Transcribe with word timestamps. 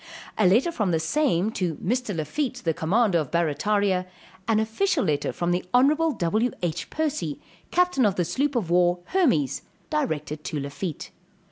A 0.35 0.47
letter 0.47 0.71
from 0.71 0.89
the 0.89 0.99
same 0.99 1.51
to 1.51 1.75
Mr. 1.75 2.15
Lafitte, 2.15 2.63
the 2.65 2.73
commander 2.73 3.19
of 3.19 3.29
Barrataria; 3.29 4.07
an 4.47 4.59
official 4.59 5.03
letter 5.05 5.31
from 5.31 5.51
the 5.51 5.63
honorable 5.75 6.11
W.H. 6.11 6.89
Percy, 6.89 7.39
captain 7.69 8.03
of 8.07 8.15
the 8.15 8.25
sloop 8.25 8.55
of 8.55 8.71
war 8.71 9.01
Hermes, 9.09 9.61
directed 9.91 10.43
to 10.45 10.59
Lafitte. 10.59 11.11